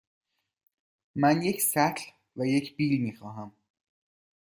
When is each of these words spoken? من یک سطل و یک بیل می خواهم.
من 1.15 1.41
یک 1.41 1.61
سطل 1.61 2.05
و 2.37 2.45
یک 2.45 2.75
بیل 2.75 3.01
می 3.01 3.15
خواهم. 3.15 3.51